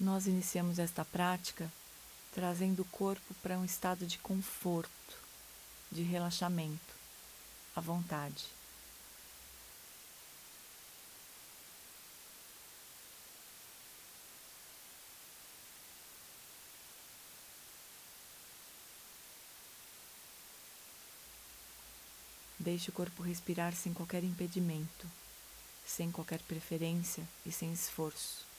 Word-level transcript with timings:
Nós 0.00 0.26
iniciamos 0.26 0.78
esta 0.78 1.04
prática 1.04 1.70
trazendo 2.32 2.80
o 2.80 2.84
corpo 2.86 3.34
para 3.42 3.58
um 3.58 3.66
estado 3.66 4.06
de 4.06 4.16
conforto, 4.16 4.90
de 5.92 6.02
relaxamento, 6.02 6.94
à 7.76 7.82
vontade. 7.82 8.46
Deixe 22.58 22.88
o 22.88 22.92
corpo 22.94 23.22
respirar 23.22 23.74
sem 23.74 23.92
qualquer 23.92 24.24
impedimento, 24.24 25.06
sem 25.84 26.10
qualquer 26.10 26.40
preferência 26.40 27.28
e 27.44 27.52
sem 27.52 27.70
esforço. 27.70 28.49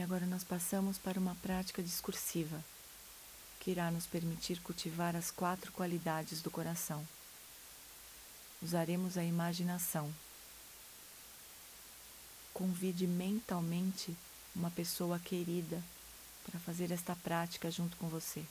E 0.00 0.02
agora 0.02 0.24
nós 0.24 0.42
passamos 0.42 0.96
para 0.96 1.20
uma 1.20 1.34
prática 1.42 1.82
discursiva, 1.82 2.64
que 3.60 3.70
irá 3.70 3.90
nos 3.90 4.06
permitir 4.06 4.58
cultivar 4.62 5.14
as 5.14 5.30
quatro 5.30 5.70
qualidades 5.72 6.40
do 6.40 6.50
coração. 6.50 7.06
Usaremos 8.62 9.18
a 9.18 9.22
imaginação. 9.22 10.10
Convide 12.54 13.06
mentalmente 13.06 14.16
uma 14.56 14.70
pessoa 14.70 15.18
querida 15.18 15.84
para 16.46 16.58
fazer 16.60 16.90
esta 16.90 17.14
prática 17.14 17.70
junto 17.70 17.94
com 17.98 18.08
você. 18.08 18.42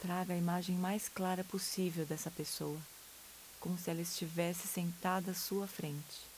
Traga 0.00 0.32
a 0.32 0.38
imagem 0.38 0.74
mais 0.74 1.06
clara 1.06 1.44
possível 1.44 2.06
dessa 2.06 2.30
pessoa, 2.30 2.80
como 3.60 3.76
se 3.76 3.90
ela 3.90 4.00
estivesse 4.00 4.66
sentada 4.66 5.32
à 5.32 5.34
sua 5.34 5.66
frente. 5.66 6.31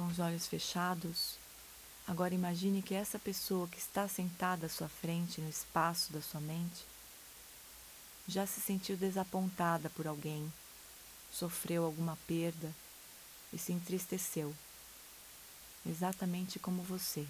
Com 0.00 0.06
os 0.06 0.18
olhos 0.18 0.46
fechados, 0.46 1.34
agora 2.08 2.34
imagine 2.34 2.80
que 2.80 2.94
essa 2.94 3.18
pessoa 3.18 3.68
que 3.68 3.76
está 3.76 4.08
sentada 4.08 4.64
à 4.64 4.68
sua 4.68 4.88
frente 4.88 5.42
no 5.42 5.48
espaço 5.50 6.10
da 6.10 6.22
sua 6.22 6.40
mente 6.40 6.86
já 8.26 8.46
se 8.46 8.62
sentiu 8.62 8.96
desapontada 8.96 9.90
por 9.90 10.06
alguém, 10.06 10.50
sofreu 11.30 11.84
alguma 11.84 12.16
perda 12.26 12.74
e 13.52 13.58
se 13.58 13.74
entristeceu, 13.74 14.56
exatamente 15.84 16.58
como 16.58 16.82
você. 16.82 17.26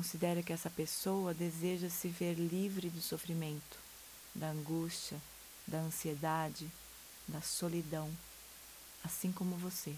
Considere 0.00 0.42
que 0.42 0.50
essa 0.50 0.70
pessoa 0.70 1.34
deseja 1.34 1.90
se 1.90 2.08
ver 2.08 2.32
livre 2.32 2.88
do 2.88 3.02
sofrimento, 3.02 3.78
da 4.34 4.48
angústia, 4.48 5.20
da 5.66 5.76
ansiedade, 5.76 6.66
da 7.28 7.42
solidão, 7.42 8.10
assim 9.04 9.30
como 9.30 9.56
você. 9.56 9.94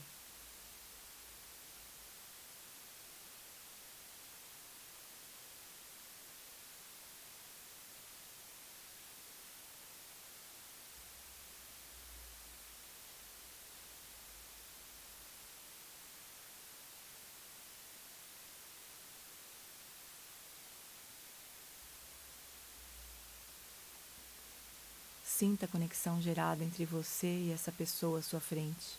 Sinta 25.42 25.64
a 25.64 25.68
conexão 25.68 26.22
gerada 26.22 26.62
entre 26.62 26.84
você 26.84 27.26
e 27.26 27.50
essa 27.50 27.72
pessoa 27.72 28.20
à 28.20 28.22
sua 28.22 28.38
frente. 28.38 28.96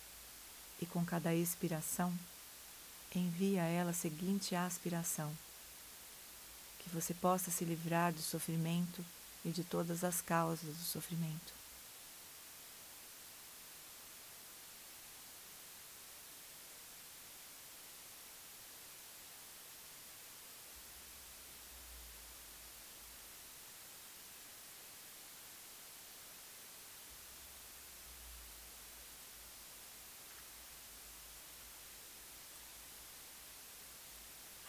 E 0.82 0.86
com 0.86 1.06
cada 1.06 1.34
expiração, 1.34 2.14
envie 3.16 3.58
a 3.58 3.64
ela 3.64 3.92
a 3.92 3.94
seguinte 3.94 4.54
aspiração: 4.54 5.32
que 6.80 6.90
você 6.90 7.14
possa 7.14 7.50
se 7.50 7.64
livrar 7.64 8.12
do 8.12 8.20
sofrimento 8.20 9.06
e 9.46 9.52
de 9.52 9.64
todas 9.64 10.04
as 10.04 10.20
causas 10.20 10.76
do 10.76 10.84
sofrimento. 10.84 11.63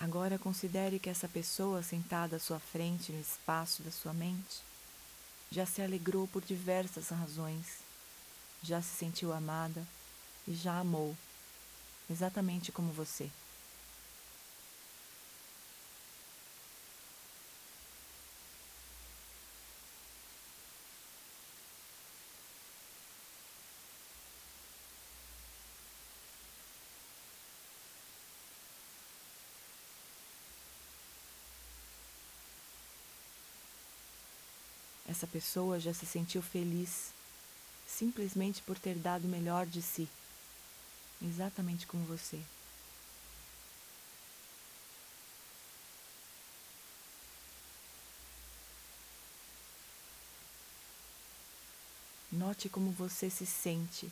Agora 0.04 0.38
considere 0.38 0.98
que 0.98 1.08
essa 1.08 1.26
pessoa 1.26 1.82
sentada 1.82 2.36
à 2.36 2.38
sua 2.38 2.60
frente 2.60 3.10
no 3.10 3.18
espaço 3.18 3.82
da 3.82 3.90
sua 3.90 4.12
mente 4.12 4.60
já 5.50 5.64
se 5.64 5.80
alegrou 5.80 6.28
por 6.28 6.44
diversas 6.44 7.08
razões, 7.08 7.78
já 8.62 8.82
se 8.82 8.94
sentiu 8.98 9.32
amada 9.32 9.82
e 10.46 10.52
já 10.52 10.78
amou, 10.78 11.16
exatamente 12.10 12.70
como 12.70 12.92
você. 12.92 13.30
Essa 35.14 35.28
pessoa 35.28 35.78
já 35.78 35.94
se 35.94 36.04
sentiu 36.04 36.42
feliz 36.42 37.12
simplesmente 37.86 38.60
por 38.62 38.76
ter 38.76 38.96
dado 38.96 39.26
o 39.26 39.28
melhor 39.28 39.64
de 39.64 39.80
si, 39.80 40.08
exatamente 41.22 41.86
como 41.86 42.04
você. 42.04 42.40
Note 52.32 52.68
como 52.68 52.90
você 52.90 53.30
se 53.30 53.46
sente 53.46 54.10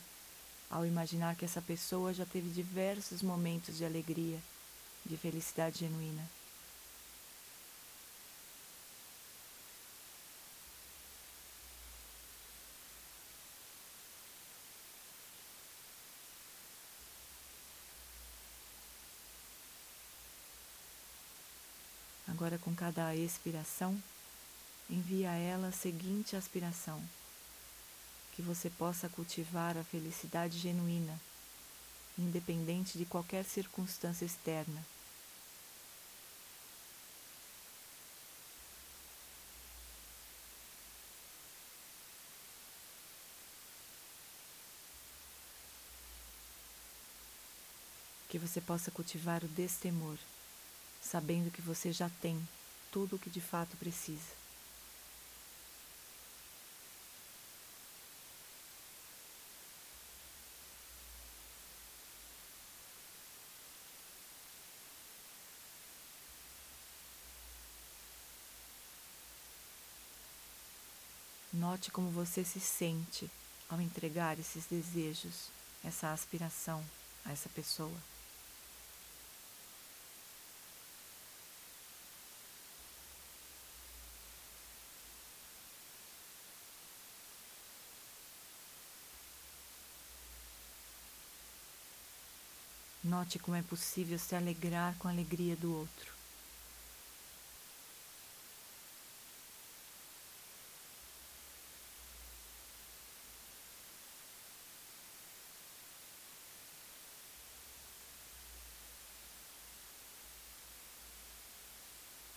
ao 0.69 0.85
imaginar 0.85 1.35
que 1.35 1.43
essa 1.43 1.61
pessoa 1.61 2.13
já 2.13 2.25
teve 2.25 2.49
diversos 2.49 3.21
momentos 3.21 3.75
de 3.75 3.83
alegria, 3.83 4.41
de 5.05 5.17
felicidade 5.17 5.79
genuína. 5.79 6.25
Agora, 22.33 22.57
com 22.57 22.73
cada 22.73 23.15
expiração, 23.15 24.01
envia 24.89 25.29
a 25.29 25.35
ela 25.35 25.67
a 25.67 25.71
seguinte 25.71 26.35
aspiração: 26.35 26.99
que 28.31 28.41
você 28.41 28.71
possa 28.71 29.07
cultivar 29.07 29.77
a 29.77 29.83
felicidade 29.83 30.57
genuína 30.57 31.21
independente 32.17 32.97
de 32.97 33.05
qualquer 33.05 33.45
circunstância 33.45 34.25
externa. 34.25 34.83
Que 48.27 48.39
você 48.39 48.59
possa 48.59 48.89
cultivar 48.89 49.43
o 49.43 49.47
destemor, 49.47 50.17
sabendo 51.13 51.51
que 51.51 51.61
você 51.61 51.91
já 51.91 52.09
tem 52.09 52.35
tudo 52.91 53.17
o 53.17 53.19
que 53.19 53.29
de 53.29 53.39
fato 53.39 53.77
precisa. 53.77 54.33
Note 71.53 71.91
como 71.91 72.09
você 72.09 72.43
se 72.43 72.59
sente 72.59 73.29
ao 73.69 73.79
entregar 73.79 74.39
esses 74.39 74.65
desejos, 74.65 75.51
essa 75.83 76.11
aspiração 76.11 76.83
a 77.23 77.31
essa 77.31 77.49
pessoa. 77.49 78.12
Note 93.13 93.37
como 93.37 93.55
é 93.55 93.61
possível 93.61 94.17
se 94.17 94.35
alegrar 94.35 94.97
com 94.97 95.07
a 95.07 95.11
alegria 95.11 95.55
do 95.55 95.71
outro. 95.71 96.11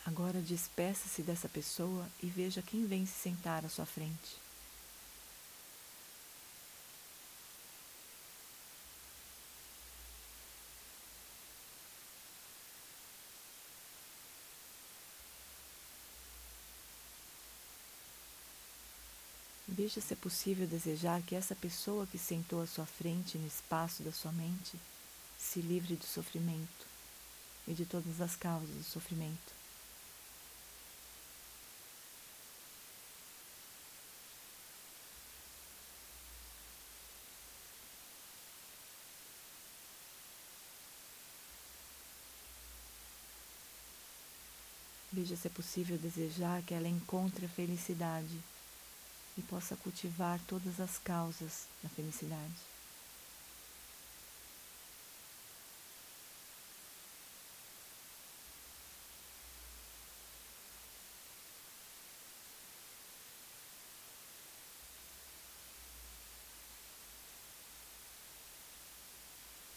Agora 0.05 0.43
despeça-se 0.43 1.22
dessa 1.22 1.49
pessoa 1.49 2.06
e 2.22 2.26
veja 2.26 2.61
quem 2.61 2.87
vem 2.87 3.06
se 3.06 3.14
sentar 3.14 3.64
à 3.64 3.69
sua 3.70 3.87
frente. 3.87 4.45
Veja 19.76 20.00
se 20.00 20.14
é 20.14 20.17
possível 20.17 20.67
desejar 20.67 21.20
que 21.20 21.34
essa 21.34 21.55
pessoa 21.55 22.06
que 22.06 22.17
sentou 22.17 22.62
à 22.62 22.67
sua 22.67 22.87
frente 22.87 23.37
no 23.37 23.46
espaço 23.46 24.02
da 24.02 24.11
sua 24.11 24.32
mente 24.32 24.81
se 25.38 25.61
livre 25.61 25.96
do 25.96 26.06
sofrimento 26.06 26.87
e 27.69 27.75
de 27.75 27.84
todas 27.84 28.23
as 28.23 28.34
causas 28.34 28.70
do 28.70 28.82
sofrimento. 28.82 29.55
Veja 45.12 45.37
se 45.37 45.46
é 45.46 45.50
possível 45.50 45.99
desejar 45.99 46.62
que 46.62 46.72
ela 46.72 46.88
encontre 46.88 47.44
a 47.44 47.49
felicidade 47.50 48.40
e 49.37 49.43
possa 49.43 49.77
cultivar 49.77 50.41
todas 50.47 50.81
as 50.81 50.99
causas 50.99 51.67
da 51.83 51.88
felicidade. 51.88 52.77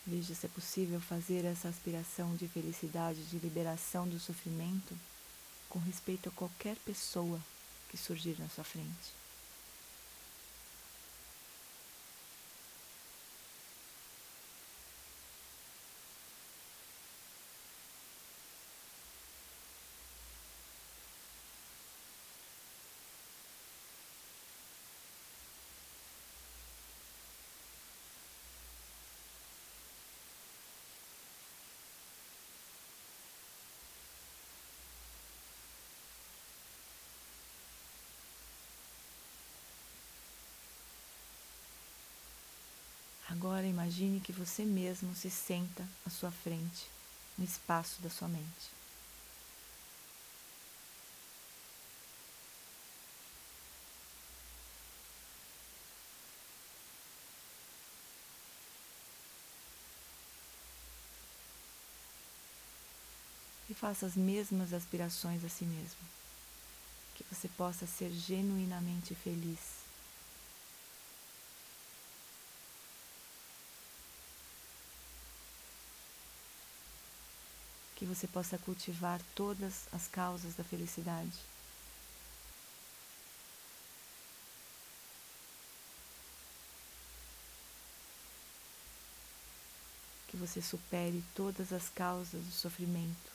Veja 0.10 0.34
se 0.34 0.48
é 0.48 0.50
possível 0.50 1.00
fazer 1.00 1.46
essa 1.46 1.68
aspiração 1.68 2.36
de 2.36 2.48
felicidade, 2.48 3.24
de 3.26 3.38
liberação 3.38 4.08
do 4.08 4.20
sofrimento 4.20 4.98
com 5.70 5.78
respeito 5.78 6.30
a 6.30 6.32
qualquer 6.32 6.76
pessoa 6.78 7.40
que 7.90 7.96
surgir 7.96 8.36
na 8.40 8.50
sua 8.50 8.64
frente. 8.64 9.19
Agora 43.30 43.66
imagine 43.68 44.20
que 44.20 44.34
você 44.34 44.66
mesmo 44.66 45.14
se 45.14 45.30
senta 45.30 45.88
à 46.04 46.10
sua 46.10 46.32
frente, 46.32 46.88
no 47.38 47.46
espaço 47.46 48.02
da 48.02 48.10
sua 48.10 48.28
mente. 48.28 48.80
E 63.70 63.74
faça 63.76 64.08
as 64.08 64.16
mesmas 64.16 64.74
aspirações 64.74 65.46
a 65.46 65.50
si 65.50 65.66
mesmo. 65.66 66.00
Que 67.14 67.24
você 67.32 67.48
possa 67.50 67.86
ser 67.86 68.10
genuinamente 68.10 69.14
feliz 69.14 69.79
você 78.10 78.28
possa 78.28 78.58
cultivar 78.58 79.22
todas 79.36 79.88
as 79.94 80.08
causas 80.08 80.56
da 80.56 80.64
felicidade. 80.64 81.38
Que 90.28 90.36
você 90.36 90.60
supere 90.60 91.24
todas 91.36 91.72
as 91.72 91.88
causas 91.90 92.44
do 92.44 92.52
sofrimento, 92.52 93.32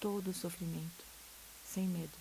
todo 0.00 0.30
o 0.30 0.34
sofrimento, 0.34 1.04
sem 1.66 1.86
medo. 1.86 2.18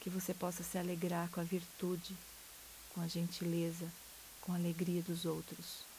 Que 0.00 0.10
você 0.10 0.34
possa 0.34 0.62
se 0.62 0.76
alegrar 0.76 1.30
com 1.30 1.40
a 1.40 1.44
virtude 1.44 2.16
com 2.94 3.00
a 3.00 3.06
gentileza, 3.06 3.90
com 4.40 4.52
a 4.52 4.56
alegria 4.56 5.02
dos 5.02 5.24
outros. 5.24 5.90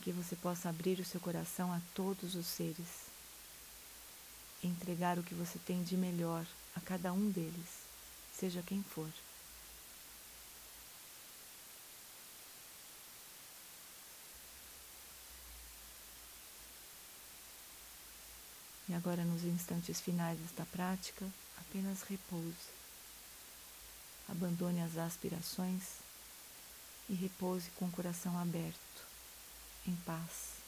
que 0.00 0.12
você 0.12 0.34
possa 0.34 0.68
abrir 0.68 0.98
o 0.98 1.04
seu 1.04 1.20
coração 1.20 1.72
a 1.72 1.80
todos 1.94 2.34
os 2.34 2.46
seres, 2.46 3.06
entregar 4.64 5.18
o 5.18 5.22
que 5.22 5.34
você 5.34 5.58
tem 5.58 5.82
de 5.82 5.96
melhor 5.96 6.44
a 6.74 6.80
cada 6.80 7.12
um 7.12 7.30
deles, 7.30 7.84
seja 8.32 8.62
quem 8.62 8.82
for. 8.82 9.08
Agora, 19.00 19.24
nos 19.24 19.44
instantes 19.44 19.98
finais 19.98 20.38
desta 20.38 20.66
prática, 20.66 21.26
apenas 21.56 22.02
repouse. 22.02 22.68
Abandone 24.28 24.82
as 24.82 24.98
aspirações 24.98 25.82
e 27.08 27.14
repouse 27.14 27.70
com 27.70 27.86
o 27.86 27.90
coração 27.90 28.38
aberto, 28.38 29.06
em 29.86 29.96
paz. 30.04 30.59